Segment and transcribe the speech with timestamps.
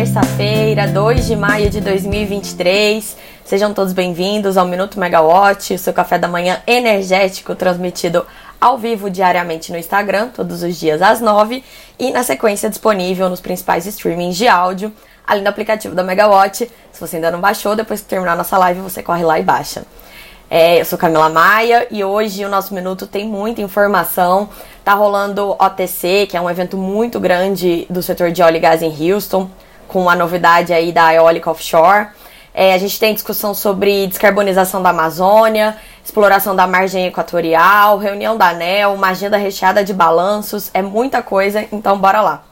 [0.00, 3.18] terça-feira, 2 de maio de 2023.
[3.44, 8.24] Sejam todos bem-vindos ao Minuto Megawatt, o seu café da manhã energético transmitido
[8.58, 11.62] ao vivo diariamente no Instagram, todos os dias às 9
[11.98, 14.90] e na sequência disponível nos principais streamings de áudio,
[15.26, 16.70] além do aplicativo da Megawatt.
[16.90, 19.82] Se você ainda não baixou, depois que terminar nossa live, você corre lá e baixa.
[20.48, 24.48] É, eu sou Camila Maia e hoje o nosso minuto tem muita informação.
[24.82, 28.80] Tá rolando OTC, que é um evento muito grande do setor de óleo e gás
[28.80, 29.50] em Houston,
[29.90, 32.06] com a novidade aí da eólica offshore.
[32.54, 38.50] É, a gente tem discussão sobre descarbonização da Amazônia, exploração da margem equatorial, reunião da
[38.50, 42.42] ANEL, uma agenda recheada de balanços, é muita coisa, então bora lá.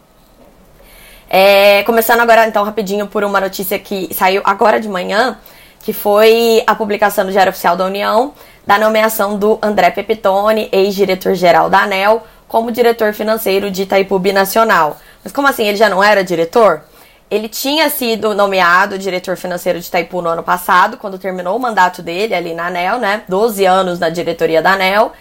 [1.31, 5.39] É, começando agora então rapidinho por uma notícia que saiu agora de manhã,
[5.81, 8.33] que foi a publicação do Diário Oficial da União
[8.67, 14.99] da nomeação do André Pepitone, ex-diretor-geral da ANEL, como diretor financeiro de Itaipu Binacional.
[15.25, 16.83] Mas como assim, ele já não era diretor?
[17.31, 22.01] Ele tinha sido nomeado diretor financeiro de Itaipu no ano passado, quando terminou o mandato
[22.03, 23.23] dele ali na ANEL, né?
[23.29, 25.13] 12 anos na diretoria da ANEL.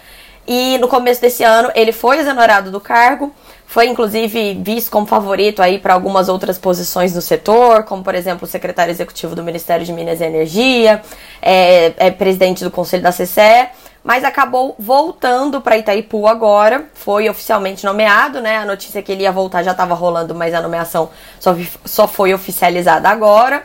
[0.46, 3.34] E no começo desse ano ele foi exonerado do cargo
[3.68, 8.46] foi inclusive visto como favorito aí para algumas outras posições no setor, como por exemplo
[8.46, 11.02] o secretário executivo do Ministério de Minas e Energia,
[11.42, 13.68] é, é presidente do Conselho da CCE,
[14.02, 18.56] mas acabou voltando para Itaipu agora, foi oficialmente nomeado, né?
[18.56, 22.32] A notícia que ele ia voltar já estava rolando, mas a nomeação só, só foi
[22.32, 23.64] oficializada agora.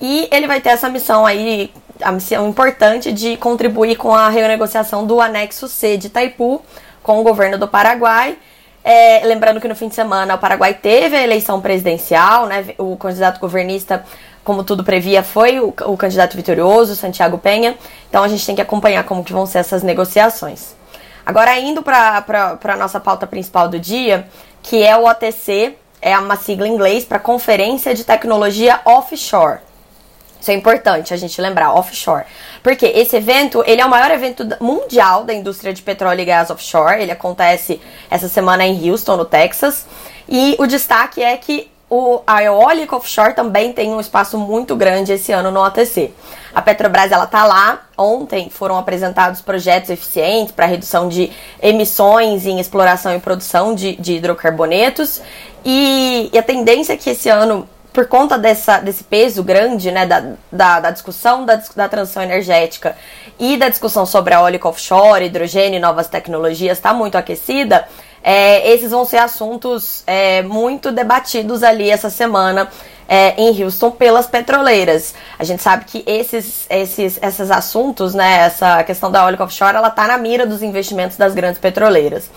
[0.00, 5.06] E ele vai ter essa missão aí, a missão importante de contribuir com a renegociação
[5.06, 6.60] do anexo C de Itaipu
[7.04, 8.36] com o governo do Paraguai
[8.84, 12.66] é, lembrando que no fim de semana o Paraguai teve a eleição presidencial, né?
[12.76, 14.04] O candidato governista,
[14.44, 17.76] como tudo previa, foi o, o candidato vitorioso, Santiago Penha.
[18.10, 20.74] Então a gente tem que acompanhar como que vão ser essas negociações.
[21.24, 22.22] Agora indo para
[22.62, 24.28] a nossa pauta principal do dia,
[24.62, 29.60] que é o OTC, é uma sigla em inglês para Conferência de Tecnologia Offshore.
[30.44, 32.26] Isso é importante a gente lembrar, offshore.
[32.62, 36.50] Porque esse evento, ele é o maior evento mundial da indústria de petróleo e gás
[36.50, 37.00] offshore.
[37.00, 39.86] Ele acontece essa semana em Houston, no Texas.
[40.28, 45.14] E o destaque é que o, a eólica offshore também tem um espaço muito grande
[45.14, 46.12] esse ano no OTC.
[46.54, 47.80] A Petrobras ela tá lá.
[47.96, 51.32] Ontem foram apresentados projetos eficientes para redução de
[51.62, 55.22] emissões em exploração e produção de, de hidrocarbonetos.
[55.64, 60.04] E, e, a tendência é que esse ano por conta dessa, desse peso grande né,
[60.04, 62.96] da, da, da discussão da, da, transição energética
[63.38, 67.86] e da discussão sobre a eólica offshore, hidrogênio e novas tecnologias está muito aquecida,
[68.22, 72.68] é, esses vão ser assuntos é, muito debatidos ali essa semana
[73.08, 75.14] é, em Houston pelas petroleiras.
[75.38, 79.88] A gente sabe que esses, esses, esses assuntos, né, essa questão da eólica offshore, ela
[79.88, 82.28] está na mira dos investimentos das grandes petroleiras.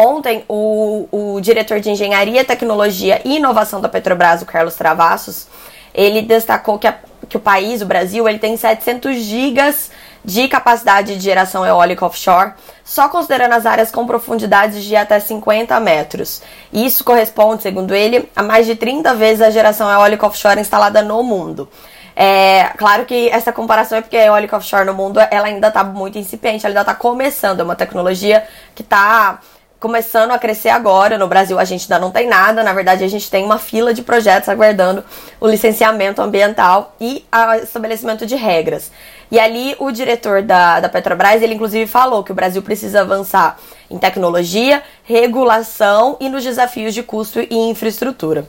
[0.00, 5.48] Ontem, o, o diretor de Engenharia, Tecnologia e Inovação da Petrobras, o Carlos Travassos,
[5.92, 6.94] ele destacou que, a,
[7.28, 9.90] que o país, o Brasil, ele tem 700 gigas
[10.24, 12.52] de capacidade de geração eólica offshore,
[12.84, 16.42] só considerando as áreas com profundidades de até 50 metros.
[16.72, 21.24] Isso corresponde, segundo ele, a mais de 30 vezes a geração eólica offshore instalada no
[21.24, 21.68] mundo.
[22.14, 25.82] É, claro que essa comparação é porque a eólica offshore no mundo ela ainda está
[25.82, 29.40] muito incipiente, ela ainda está começando, é uma tecnologia que está
[29.80, 31.18] começando a crescer agora.
[31.18, 33.94] No Brasil a gente ainda não tem nada, na verdade a gente tem uma fila
[33.94, 35.04] de projetos aguardando
[35.40, 38.90] o licenciamento ambiental e o estabelecimento de regras.
[39.30, 43.58] E ali o diretor da, da Petrobras, ele inclusive falou que o Brasil precisa avançar
[43.90, 48.46] em tecnologia, regulação e nos desafios de custo e infraestrutura.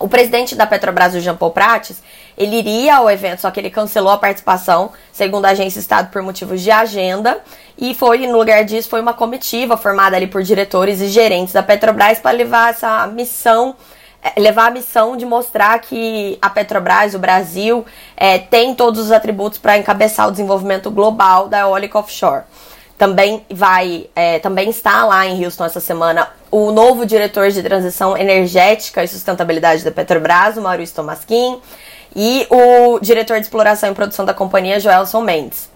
[0.00, 2.02] O presidente da Petrobras, o Jean Paul Prates,
[2.36, 6.22] ele iria ao evento, só que ele cancelou a participação, segundo a agência Estado, por
[6.22, 7.38] motivos de agenda.
[7.76, 11.62] E foi, no lugar disso, foi uma comitiva formada ali por diretores e gerentes da
[11.62, 13.76] Petrobras para levar essa missão
[14.22, 19.12] é, levar a missão de mostrar que a Petrobras, o Brasil, é, tem todos os
[19.12, 22.44] atributos para encabeçar o desenvolvimento global da eólica offshore.
[23.00, 28.14] Também vai, é, também está lá em Houston essa semana o novo diretor de transição
[28.14, 31.62] energética e sustentabilidade da Petrobras, o Maurício Tomasquim,
[32.14, 35.70] e o diretor de exploração e produção da companhia, Joelson Mendes.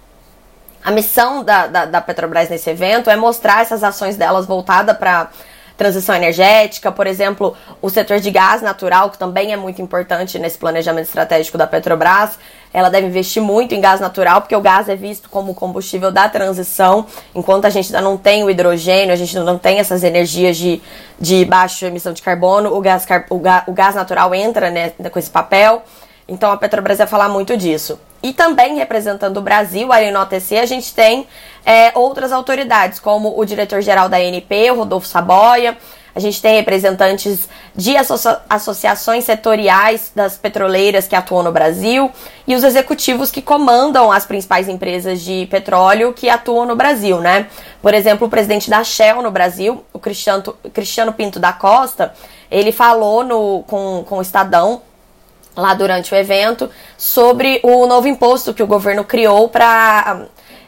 [0.84, 5.30] A missão da, da, da Petrobras nesse evento é mostrar essas ações delas voltadas para
[5.76, 10.56] transição energética, por exemplo, o setor de gás natural, que também é muito importante nesse
[10.56, 12.38] planejamento estratégico da Petrobras.
[12.72, 16.28] Ela deve investir muito em gás natural, porque o gás é visto como combustível da
[16.28, 20.56] transição, enquanto a gente ainda não tem o hidrogênio, a gente não tem essas energias
[20.56, 20.80] de,
[21.18, 23.06] de baixa emissão de carbono, o gás,
[23.66, 25.82] o gás, natural entra né, com esse papel.
[26.26, 27.98] Então a Petrobras vai falar muito disso.
[28.24, 31.26] E também representando o Brasil ali no OTC, a gente tem
[31.62, 35.76] é, outras autoridades, como o diretor-geral da ANP, o Rodolfo Saboia.
[36.14, 42.10] A gente tem representantes de associa associações setoriais das petroleiras que atuam no Brasil
[42.46, 47.48] e os executivos que comandam as principais empresas de petróleo que atuam no Brasil, né?
[47.82, 52.14] Por exemplo, o presidente da Shell no Brasil, o Cristiano, Cristiano Pinto da Costa,
[52.50, 54.80] ele falou no, com, com o Estadão
[55.56, 60.26] lá durante o evento sobre o novo imposto que o governo criou para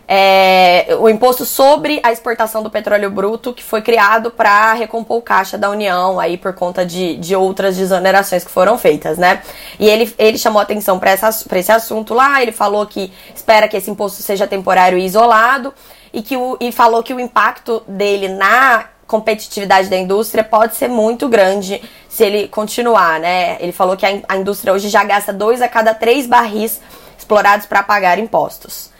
[0.09, 5.23] é, o imposto sobre a exportação do petróleo bruto, que foi criado para recompor o
[5.23, 9.43] caixa da União, aí por conta de, de outras desonerações que foram feitas, né?
[9.79, 13.91] E ele, ele chamou atenção para esse assunto lá, ele falou que espera que esse
[13.91, 15.75] imposto seja temporário e isolado,
[16.12, 20.88] e, que o, e falou que o impacto dele na competitividade da indústria pode ser
[20.88, 23.56] muito grande se ele continuar, né?
[23.61, 26.81] Ele falou que a, a indústria hoje já gasta dois a cada três barris
[27.17, 28.91] explorados para pagar impostos.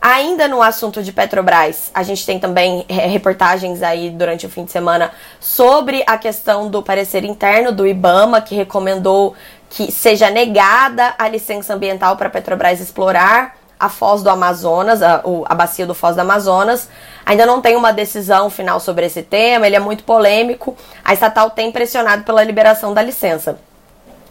[0.00, 4.64] Ainda no assunto de Petrobras, a gente tem também é, reportagens aí durante o fim
[4.64, 9.34] de semana sobre a questão do parecer interno do IBAMA, que recomendou
[9.70, 15.54] que seja negada a licença ambiental para Petrobras explorar a foz do Amazonas, a, a
[15.54, 16.88] bacia do Foz do Amazonas.
[17.26, 20.76] Ainda não tem uma decisão final sobre esse tema, ele é muito polêmico.
[21.04, 23.58] A estatal tem pressionado pela liberação da licença.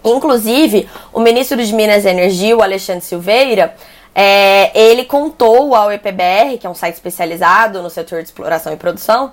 [0.03, 3.73] Inclusive, o ministro de Minas e Energia, o Alexandre Silveira,
[4.13, 8.77] é, ele contou ao EPBR, que é um site especializado no setor de exploração e
[8.77, 9.31] produção,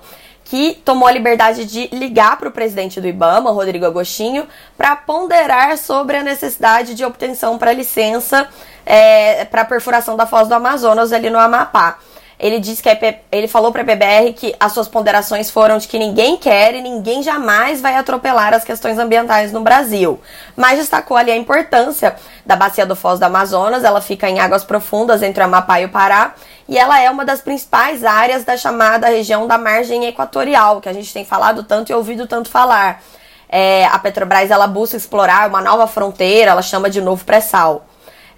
[0.51, 4.45] que tomou a liberdade de ligar para o presidente do IBAMA, Rodrigo Agostinho,
[4.77, 8.49] para ponderar sobre a necessidade de obtenção para licença
[8.85, 11.99] é, para perfuração da foz do Amazonas ali no Amapá
[12.41, 12.89] ele disse que
[13.31, 16.81] ele falou para a PBR que as suas ponderações foram de que ninguém quer e
[16.81, 20.19] ninguém jamais vai atropelar as questões ambientais no Brasil.
[20.55, 24.63] Mas destacou ali a importância da bacia do Foz do Amazonas, ela fica em águas
[24.63, 26.33] profundas entre o Amapá e o Pará,
[26.67, 30.93] e ela é uma das principais áreas da chamada região da margem equatorial, que a
[30.93, 33.03] gente tem falado tanto e ouvido tanto falar.
[33.47, 37.85] É, a Petrobras ela busca explorar uma nova fronteira, ela chama de novo pré-sal.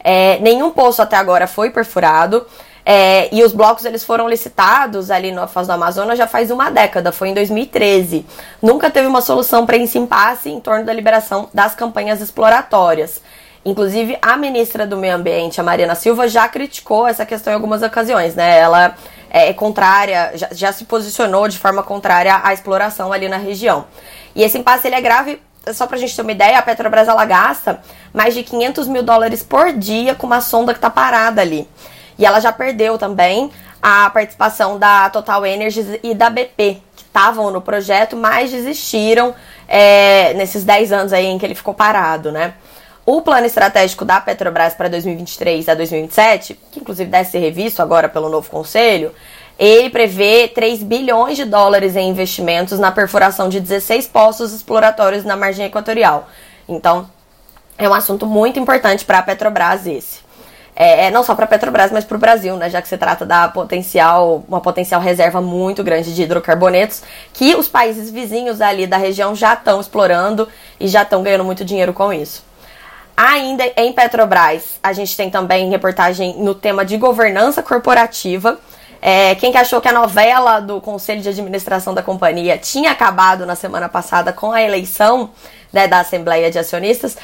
[0.03, 2.45] É, nenhum poço até agora foi perfurado.
[2.85, 6.69] É, e os blocos eles foram licitados ali na Foz do Amazonas já faz uma
[6.69, 8.25] década, foi em 2013.
[8.61, 13.21] Nunca teve uma solução para esse impasse em torno da liberação das campanhas exploratórias.
[13.65, 17.81] Inclusive, a ministra do Meio Ambiente, a Mariana Silva, já criticou essa questão em algumas
[17.81, 18.59] ocasiões, né?
[18.59, 18.95] Ela
[19.29, 23.85] é contrária, já, já se posicionou de forma contrária à exploração ali na região.
[24.35, 25.41] E esse impasse ele é grave
[25.71, 27.79] só pra gente ter uma ideia, a Petrobras ela gasta
[28.13, 31.67] mais de 500 mil dólares por dia com uma sonda que tá parada ali.
[32.23, 37.51] E ela já perdeu também a participação da Total Energies e da BP, que estavam
[37.51, 39.35] no projeto, mas desistiram
[39.67, 42.53] é, nesses 10 anos aí em que ele ficou parado, né?
[43.05, 48.07] O plano estratégico da Petrobras para 2023 a 2027, que inclusive deve ser revisto agora
[48.07, 49.11] pelo novo conselho,
[49.59, 55.35] ele prevê 3 bilhões de dólares em investimentos na perfuração de 16 poços exploratórios na
[55.35, 56.29] margem equatorial.
[56.69, 57.05] Então,
[57.77, 60.22] é um assunto muito importante para a Petrobras esse
[60.75, 62.69] é, é, não só para a Petrobras, mas para o Brasil, né?
[62.69, 67.67] Já que se trata da potencial, uma potencial reserva muito grande de hidrocarbonetos que os
[67.67, 70.47] países vizinhos ali da região já estão explorando
[70.79, 72.43] e já estão ganhando muito dinheiro com isso.
[73.15, 78.59] Ainda em Petrobras, a gente tem também reportagem no tema de governança corporativa.
[78.99, 83.45] É, quem que achou que a novela do Conselho de Administração da companhia tinha acabado
[83.45, 85.29] na semana passada com a eleição
[85.71, 87.15] né, da Assembleia de Acionistas,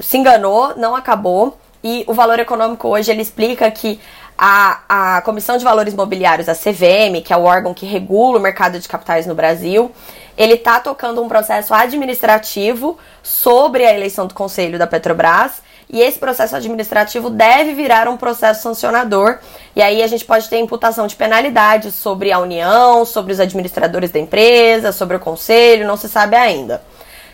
[0.00, 1.56] se enganou, não acabou.
[1.82, 4.00] E o valor econômico hoje ele explica que
[4.36, 8.40] a, a Comissão de Valores Mobiliários, a CVM, que é o órgão que regula o
[8.40, 9.90] mercado de capitais no Brasil,
[10.36, 15.66] ele está tocando um processo administrativo sobre a eleição do conselho da Petrobras.
[15.90, 19.38] E esse processo administrativo deve virar um processo sancionador.
[19.74, 24.10] E aí a gente pode ter imputação de penalidades sobre a União, sobre os administradores
[24.10, 26.82] da empresa, sobre o conselho, não se sabe ainda.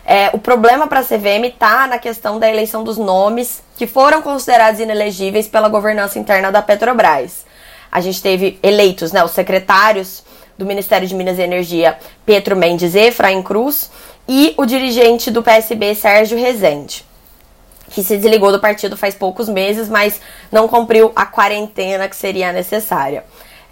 [0.05, 4.21] É, o problema para a CVM está na questão da eleição dos nomes que foram
[4.21, 7.43] considerados inelegíveis pela governança interna da Petrobras.
[7.91, 10.23] A gente teve eleitos né, os secretários
[10.57, 13.89] do Ministério de Minas e Energia, Pedro Mendes e Efraim Cruz,
[14.27, 17.05] e o dirigente do PSB, Sérgio Rezende,
[17.89, 20.21] que se desligou do partido faz poucos meses, mas
[20.51, 23.23] não cumpriu a quarentena que seria necessária.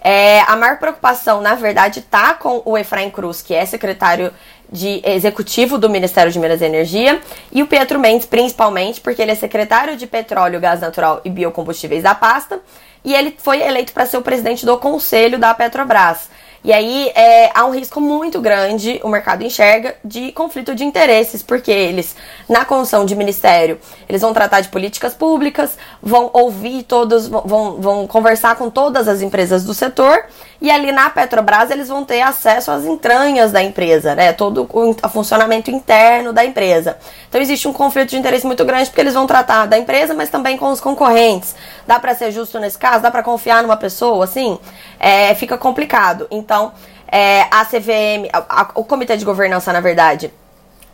[0.03, 4.33] É, a maior preocupação, na verdade, está com o Efraim Cruz, que é secretário
[4.71, 9.31] de executivo do Ministério de Minas e Energia, e o Pietro Mendes, principalmente, porque ele
[9.31, 12.59] é secretário de Petróleo, Gás Natural e Biocombustíveis da pasta,
[13.03, 16.29] e ele foi eleito para ser o presidente do conselho da Petrobras.
[16.63, 21.43] E aí é, há um risco muito grande, o mercado enxerga, de conflito de interesses,
[21.43, 22.15] porque eles,
[22.47, 23.77] na condição de ministério,
[24.07, 29.21] eles vão tratar de políticas públicas, vão ouvir todos, vão, vão conversar com todas as
[29.21, 30.23] empresas do setor,
[30.63, 34.31] E ali na Petrobras eles vão ter acesso às entranhas da empresa, né?
[34.31, 36.97] Todo o funcionamento interno da empresa.
[37.27, 40.29] Então existe um conflito de interesse muito grande porque eles vão tratar da empresa, mas
[40.29, 41.53] também com os concorrentes.
[41.85, 43.03] Dá para ser justo nesse caso?
[43.03, 44.23] Dá para confiar numa pessoa?
[44.23, 44.57] Assim,
[44.97, 46.27] é, fica complicado.
[46.31, 46.71] Então
[47.11, 50.33] é, a CVM, a, a, o comitê de governança, na verdade,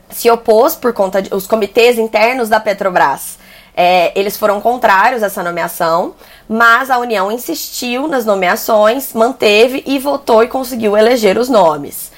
[0.09, 3.37] se opôs por conta de os comitês internos da Petrobras.
[3.81, 6.13] É, eles foram contrários a essa nomeação,
[6.49, 12.11] mas a União insistiu nas nomeações, manteve e votou e conseguiu eleger os nomes.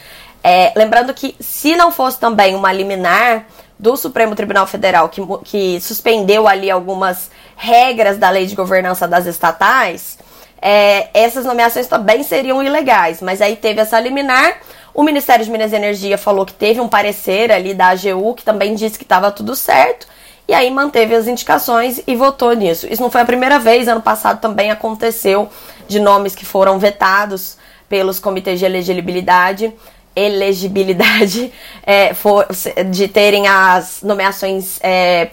[0.43, 3.45] É, lembrando que, se não fosse também uma liminar
[3.77, 9.27] do Supremo Tribunal Federal que, que suspendeu ali algumas regras da lei de governança das
[9.27, 10.17] estatais,
[10.59, 13.21] é, essas nomeações também seriam ilegais.
[13.21, 14.57] Mas aí teve essa liminar.
[14.95, 18.43] O Ministério de Minas e Energia falou que teve um parecer ali da AGU que
[18.43, 20.07] também disse que estava tudo certo.
[20.51, 22.85] E aí manteve as indicações e votou nisso.
[22.91, 25.47] Isso não foi a primeira vez, ano passado também aconteceu
[25.87, 29.73] de nomes que foram vetados pelos comitês de elegibilidade
[30.13, 31.53] elegibilidade
[31.83, 32.45] é, for,
[32.89, 35.29] de terem as nomeações é,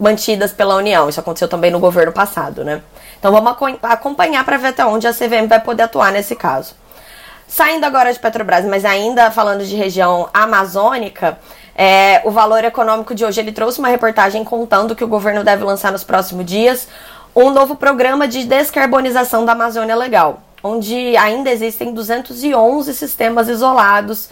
[0.00, 1.06] mantidas pela União.
[1.06, 2.80] Isso aconteceu também no governo passado, né?
[3.18, 6.74] Então vamos acompanhar para ver até onde a CVM vai poder atuar nesse caso.
[7.46, 11.38] Saindo agora de Petrobras, mas ainda falando de região amazônica,
[11.78, 15.62] é, o Valor Econômico de hoje ele trouxe uma reportagem contando que o governo deve
[15.62, 16.88] lançar nos próximos dias
[17.34, 24.30] um novo programa de descarbonização da Amazônia Legal, onde ainda existem 211 sistemas isolados.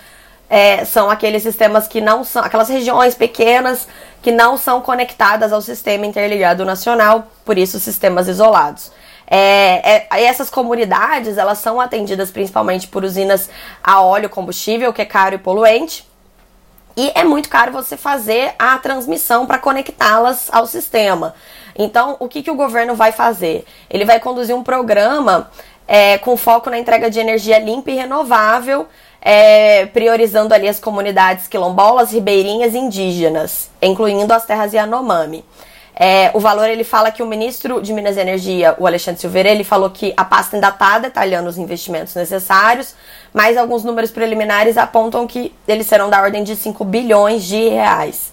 [0.48, 3.86] É, são aqueles sistemas que não são, aquelas regiões pequenas
[4.22, 8.90] que não são conectadas ao sistema interligado nacional, por isso sistemas isolados.
[9.26, 13.50] É, é, essas comunidades elas são atendidas principalmente por usinas
[13.82, 16.06] a óleo combustível, que é caro e poluente.
[16.96, 21.34] E é muito caro você fazer a transmissão para conectá-las ao sistema.
[21.76, 23.64] Então, o que, que o governo vai fazer?
[23.90, 25.50] Ele vai conduzir um programa
[25.88, 28.86] é, com foco na entrega de energia limpa e renovável,
[29.20, 35.44] é, priorizando ali as comunidades quilombolas, ribeirinhas e indígenas, incluindo as terras Yanomami.
[35.96, 39.48] É, o valor ele fala que o ministro de Minas e Energia, o Alexandre Silveira,
[39.48, 42.94] ele falou que a pasta ainda está detalhando os investimentos necessários,
[43.32, 48.32] mas alguns números preliminares apontam que eles serão da ordem de 5 bilhões de reais.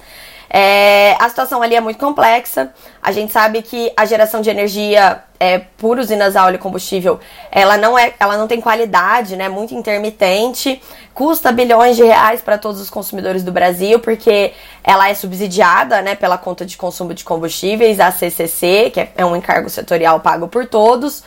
[0.54, 2.74] É, a situação ali é muito complexa.
[3.02, 7.78] A gente sabe que a geração de energia é, por usinas a óleo combustível, ela
[7.78, 9.48] não é, ela não tem qualidade, né?
[9.48, 10.82] Muito intermitente,
[11.14, 14.52] custa bilhões de reais para todos os consumidores do Brasil, porque
[14.84, 19.26] ela é subsidiada, né, pela conta de consumo de combustíveis, a CCC, que é, é
[19.26, 21.24] um encargo setorial pago por todos.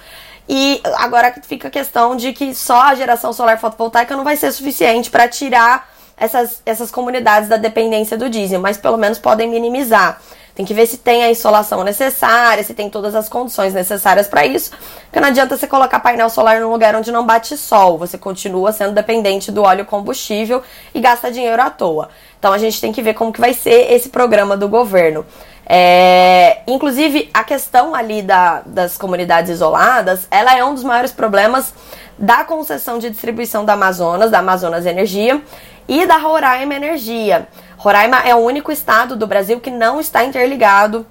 [0.47, 4.53] E agora fica a questão de que só a geração solar fotovoltaica não vai ser
[4.53, 10.21] suficiente para tirar essas, essas comunidades da dependência do diesel, mas pelo menos podem minimizar.
[10.55, 14.47] Tem que ver se tem a insolação necessária, se tem todas as condições necessárias para
[14.47, 14.71] isso.
[15.07, 17.99] Porque não adianta você colocar painel solar num lugar onde não bate sol.
[17.99, 20.63] Você continua sendo dependente do óleo combustível
[20.95, 22.09] e gasta dinheiro à toa.
[22.39, 25.27] Então a gente tem que ver como que vai ser esse programa do governo.
[25.67, 31.73] É, inclusive, a questão ali da, das comunidades isoladas, ela é um dos maiores problemas
[32.19, 35.43] da concessão de distribuição da Amazonas, da Amazonas Energia,
[35.89, 37.49] e da Roraima Energia.
[37.77, 41.07] Roraima é o único estado do Brasil que não está interligado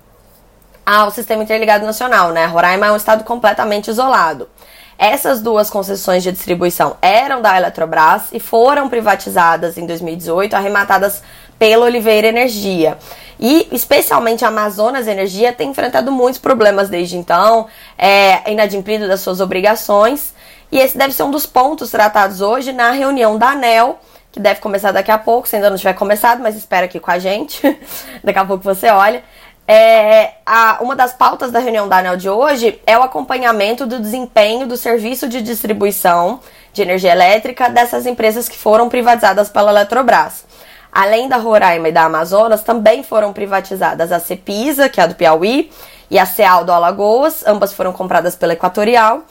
[0.86, 2.46] ao sistema interligado nacional, né?
[2.46, 4.50] Roraima é um estado completamente isolado.
[4.98, 11.24] Essas duas concessões de distribuição eram da Eletrobras e foram privatizadas em 2018, arrematadas
[11.58, 12.98] pela Oliveira Energia.
[13.40, 19.42] E especialmente a Amazonas Energia tem enfrentado muitos problemas desde então, é inadimplido das suas
[19.42, 20.34] obrigações.
[20.72, 24.00] E esse deve ser um dos pontos tratados hoje na reunião da ANEL,
[24.34, 27.12] que deve começar daqui a pouco, se ainda não tiver começado, mas espera aqui com
[27.12, 27.62] a gente.
[28.24, 29.24] daqui a pouco você olha.
[29.68, 34.00] É, a, uma das pautas da reunião da ANEL de hoje é o acompanhamento do
[34.00, 36.40] desempenho do serviço de distribuição
[36.74, 40.46] de energia elétrica dessas empresas que foram privatizadas pela Eletrobras.
[40.92, 45.16] Além da Roraima e da Amazonas, também foram privatizadas a Cepisa, que é a do
[45.16, 45.72] Piauí,
[46.10, 49.24] e a Ceal do Alagoas, ambas foram compradas pela Equatorial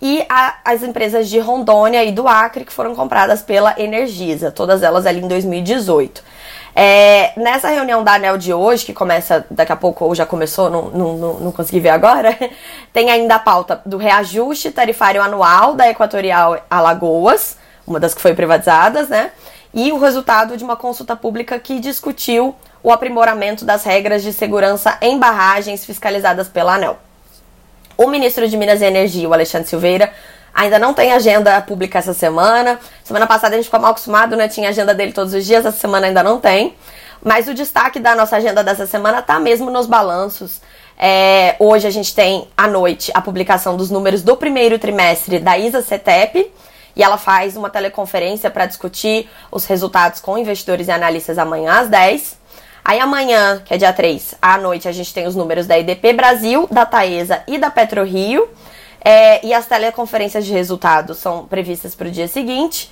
[0.00, 4.82] e a, as empresas de Rondônia e do Acre, que foram compradas pela Energisa, todas
[4.82, 6.22] elas ali em 2018.
[6.74, 10.70] É, nessa reunião da ANEL de hoje, que começa daqui a pouco, ou já começou,
[10.70, 12.36] não, não, não consegui ver agora,
[12.92, 18.34] tem ainda a pauta do reajuste tarifário anual da Equatorial Alagoas, uma das que foi
[18.34, 19.32] privatizadas, né?
[19.74, 24.96] E o resultado de uma consulta pública que discutiu o aprimoramento das regras de segurança
[25.00, 26.98] em barragens fiscalizadas pela ANEL.
[28.00, 30.10] O ministro de Minas e Energia, o Alexandre Silveira,
[30.54, 32.80] ainda não tem agenda pública essa semana.
[33.04, 34.48] Semana passada a gente ficou mal acostumado, né?
[34.48, 36.74] Tinha agenda dele todos os dias, essa semana ainda não tem.
[37.22, 40.62] Mas o destaque da nossa agenda dessa semana tá mesmo nos balanços.
[40.98, 45.58] É, hoje a gente tem à noite a publicação dos números do primeiro trimestre da
[45.58, 46.50] ISA CETEP
[46.96, 51.88] e ela faz uma teleconferência para discutir os resultados com investidores e analistas amanhã às
[51.90, 52.39] 10.
[52.84, 56.12] Aí amanhã, que é dia 3, à noite, a gente tem os números da IDP
[56.12, 58.48] Brasil, da Taesa e da PetroRio.
[59.02, 62.90] É, e as teleconferências de resultados são previstas para o dia seguinte.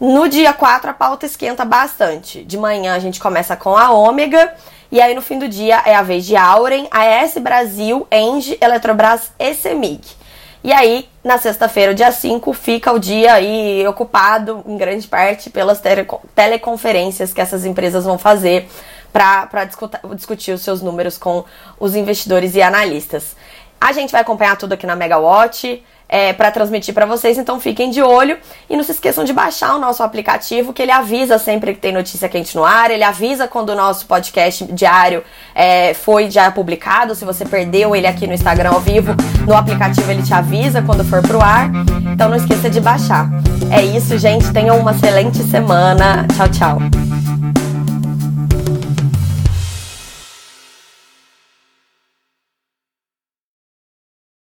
[0.00, 2.44] No dia 4, a pauta esquenta bastante.
[2.44, 4.52] De manhã a gente começa com a Ômega.
[4.90, 9.32] E aí no fim do dia é a vez de Auren, AS Brasil, Engie, Eletrobras
[9.38, 10.02] e Semig.
[10.62, 15.78] E aí, na sexta-feira, dia 5, fica o dia aí ocupado, em grande parte, pelas
[16.34, 18.66] teleconferências que essas empresas vão fazer
[19.14, 19.64] para
[20.12, 21.44] discutir os seus números com
[21.78, 23.36] os investidores e analistas.
[23.80, 27.90] A gente vai acompanhar tudo aqui na Megawatt é, para transmitir para vocês, então fiquem
[27.90, 28.36] de olho
[28.68, 31.92] e não se esqueçam de baixar o nosso aplicativo, que ele avisa sempre que tem
[31.92, 35.22] notícia quente no ar, ele avisa quando o nosso podcast diário
[35.54, 39.14] é, foi já publicado, se você perdeu ele aqui no Instagram ao vivo,
[39.46, 41.70] no aplicativo ele te avisa quando for pro ar,
[42.12, 43.28] então não esqueça de baixar.
[43.70, 47.33] É isso, gente, tenham uma excelente semana, tchau, tchau.